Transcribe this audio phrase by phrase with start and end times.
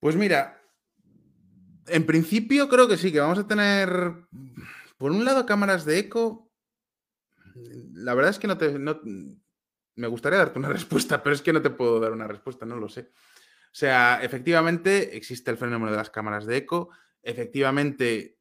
[0.00, 0.62] Pues mira,
[1.88, 3.90] en principio creo que sí, que vamos a tener,
[4.98, 6.50] por un lado, cámaras de eco.
[7.92, 8.78] La verdad es que no te...
[9.94, 12.76] me gustaría darte una respuesta, pero es que no te puedo dar una respuesta, no
[12.76, 13.10] lo sé.
[13.66, 16.90] O sea, efectivamente existe el fenómeno de las cámaras de eco,
[17.22, 18.38] efectivamente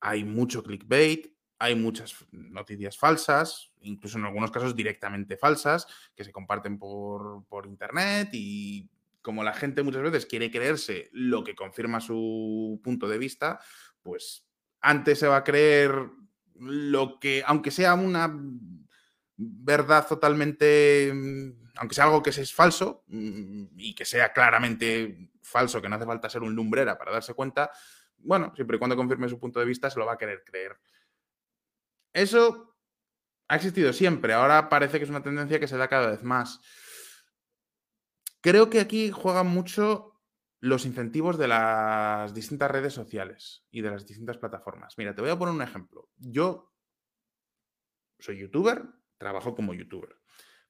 [0.00, 6.32] hay mucho clickbait, hay muchas noticias falsas, incluso en algunos casos directamente falsas, que se
[6.32, 8.88] comparten por, por internet y
[9.26, 13.58] como la gente muchas veces quiere creerse lo que confirma su punto de vista,
[14.00, 14.46] pues
[14.80, 15.92] antes se va a creer
[16.54, 18.32] lo que, aunque sea una
[19.36, 21.12] verdad totalmente,
[21.74, 26.06] aunque sea algo que es falso mm, y que sea claramente falso, que no hace
[26.06, 27.72] falta ser un lumbrera para darse cuenta,
[28.18, 30.78] bueno, siempre y cuando confirme su punto de vista se lo va a querer creer.
[32.12, 32.76] Eso
[33.48, 36.60] ha existido siempre, ahora parece que es una tendencia que se da cada vez más.
[38.40, 40.16] Creo que aquí juegan mucho
[40.60, 44.94] los incentivos de las distintas redes sociales y de las distintas plataformas.
[44.98, 46.08] Mira, te voy a poner un ejemplo.
[46.16, 46.72] Yo
[48.18, 48.84] soy youtuber,
[49.18, 50.16] trabajo como youtuber,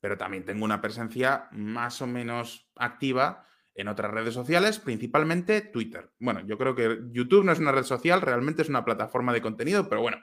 [0.00, 6.12] pero también tengo una presencia más o menos activa en otras redes sociales, principalmente Twitter.
[6.18, 9.42] Bueno, yo creo que YouTube no es una red social, realmente es una plataforma de
[9.42, 10.18] contenido, pero bueno,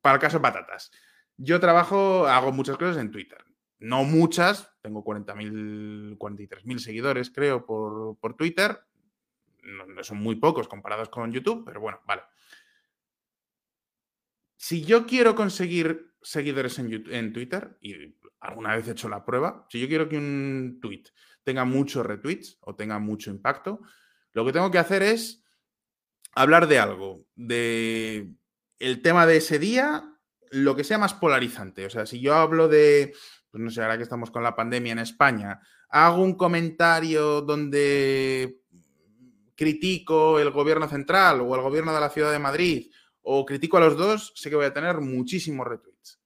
[0.00, 0.90] para el caso patatas.
[1.36, 3.44] Yo trabajo, hago muchas cosas en Twitter
[3.78, 8.80] no muchas, tengo 40.000, 43.000 seguidores, creo, por, Twitter.
[9.62, 12.22] No, son muy pocos comparados con YouTube, pero bueno, vale.
[14.56, 19.66] Si yo quiero conseguir seguidores en, en Twitter, y alguna vez he hecho la prueba,
[19.68, 21.04] si yo quiero que un tweet
[21.44, 23.82] tenga muchos retweets o tenga mucho impacto,
[24.32, 25.44] lo que tengo que hacer es
[26.32, 28.32] hablar de algo, de
[28.78, 30.14] el tema de ese día,
[30.50, 31.84] lo que sea más polarizante.
[31.84, 33.14] O sea, si yo hablo de
[33.50, 38.62] pues no sé, ahora que estamos con la pandemia en España, hago un comentario donde
[39.54, 42.90] critico el gobierno central o el gobierno de la ciudad de Madrid
[43.22, 46.20] o critico a los dos, sé que voy a tener muchísimos retweets.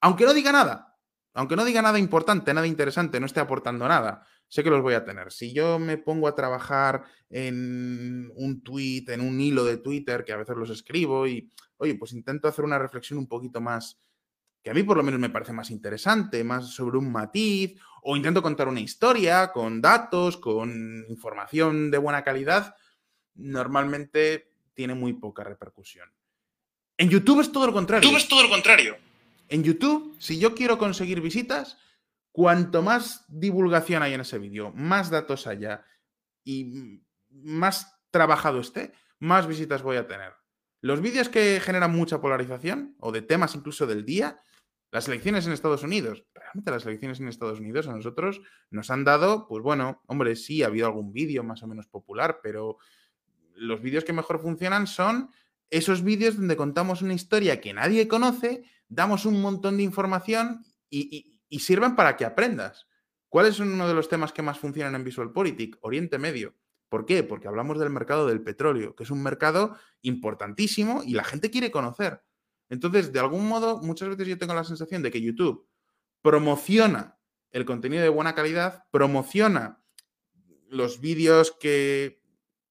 [0.00, 0.96] Aunque no diga nada,
[1.34, 4.94] aunque no diga nada importante, nada interesante, no esté aportando nada, sé que los voy
[4.94, 5.32] a tener.
[5.32, 10.32] Si yo me pongo a trabajar en un tweet, en un hilo de Twitter, que
[10.32, 14.00] a veces los escribo y, oye, pues intento hacer una reflexión un poquito más
[14.62, 18.16] que a mí por lo menos me parece más interesante, más sobre un matiz, o
[18.16, 22.74] intento contar una historia con datos, con información de buena calidad,
[23.34, 26.08] normalmente tiene muy poca repercusión.
[26.96, 28.08] En YouTube es todo lo contrario.
[28.08, 28.96] YouTube es todo lo contrario.
[29.48, 31.78] En YouTube, si yo quiero conseguir visitas,
[32.32, 35.84] cuanto más divulgación hay en ese vídeo, más datos haya
[36.44, 40.32] y más trabajado esté, más visitas voy a tener.
[40.80, 44.40] Los vídeos que generan mucha polarización, o de temas incluso del día,
[44.90, 48.40] las elecciones en Estados Unidos, realmente las elecciones en Estados Unidos a nosotros
[48.70, 52.40] nos han dado, pues bueno, hombre, sí, ha habido algún vídeo más o menos popular,
[52.42, 52.78] pero
[53.54, 55.30] los vídeos que mejor funcionan son
[55.70, 61.38] esos vídeos donde contamos una historia que nadie conoce, damos un montón de información y,
[61.58, 62.86] sirven para que aprendas.
[63.28, 65.78] ¿Cuál es uno de los temas que más funcionan en VisualPolitik?
[65.82, 66.56] Oriente Medio.
[66.88, 67.22] ¿Por qué?
[67.22, 71.70] Porque hablamos del mercado del petróleo, que es un mercado importantísimo y la gente quiere
[71.70, 72.22] conocer.
[72.70, 75.68] Entonces, de algún modo, muchas veces yo tengo la sensación de que YouTube
[76.22, 77.18] promociona
[77.50, 79.82] el contenido de buena calidad, promociona
[80.68, 82.22] los vídeos que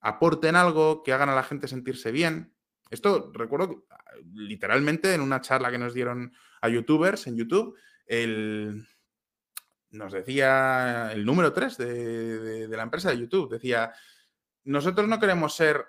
[0.00, 2.52] aporten algo, que hagan a la gente sentirse bien.
[2.90, 3.86] Esto recuerdo
[4.32, 7.76] literalmente en una charla que nos dieron a youtubers en YouTube,
[9.90, 13.92] nos decía el número 3 de, de la empresa de YouTube, decía,
[14.64, 15.84] nosotros no queremos ser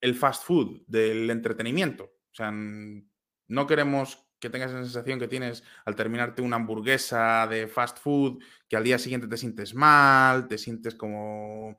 [0.00, 5.96] el fast food del entretenimiento, sea, no queremos que tengas esa sensación que tienes al
[5.96, 10.94] terminarte una hamburguesa de fast food, que al día siguiente te sientes mal, te sientes
[10.94, 11.78] como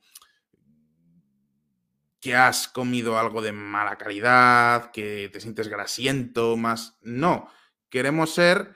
[2.20, 6.98] que has comido algo de mala calidad, que te sientes grasiento, más.
[7.02, 7.50] No,
[7.90, 8.76] queremos ser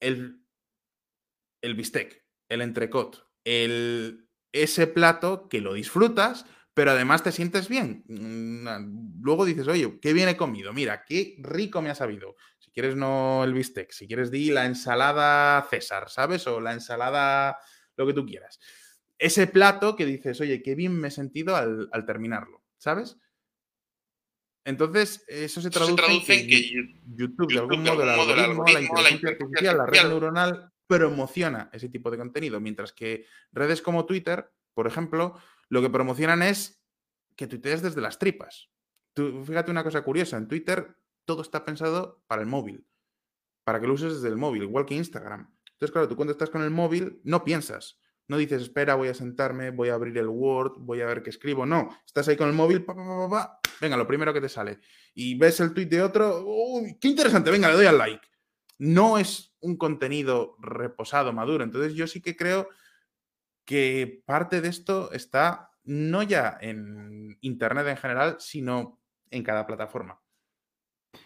[0.00, 0.44] el,
[1.62, 6.44] el bistec, el entrecot, el, ese plato que lo disfrutas,
[6.74, 8.04] pero además te sientes bien.
[8.08, 12.34] Mm, luego dices, oye, qué bien he comido, mira, qué rico me ha sabido.
[12.58, 16.46] Si quieres no el bistec, si quieres di la ensalada César, ¿sabes?
[16.48, 17.58] O la ensalada,
[17.96, 18.58] lo que tú quieras.
[19.16, 23.16] Ese plato que dices, oye, qué bien me he sentido al, terminarlo, ¿sabes?
[24.66, 26.72] Entonces, eso se traduce, en que,
[27.14, 32.10] YouTube, de algún modo, el algoritmo, la inteligencia artificial, la red neuronal, promociona ese tipo
[32.10, 35.38] de contenido, mientras que redes como Twitter, por ejemplo,
[35.68, 36.84] lo que promocionan es
[37.36, 38.70] que tuitees desde las tripas.
[39.12, 42.86] Tú, fíjate una cosa curiosa, en Twitter todo está pensado para el móvil,
[43.64, 45.54] para que lo uses desde el móvil, igual que Instagram.
[45.72, 48.00] Entonces, claro, tú cuando estás con el móvil no piensas.
[48.26, 51.30] No dices, espera, voy a sentarme, voy a abrir el Word, voy a ver qué
[51.30, 51.66] escribo.
[51.66, 54.80] No, estás ahí con el móvil, pa, pa, pa, venga, lo primero que te sale.
[55.14, 56.42] Y ves el tweet de otro,
[57.00, 58.26] qué interesante, venga, le doy al like.
[58.78, 61.64] No es un contenido reposado, maduro.
[61.64, 62.68] Entonces yo sí que creo
[63.64, 69.00] que parte de esto está no ya en Internet en general, sino
[69.30, 70.23] en cada plataforma.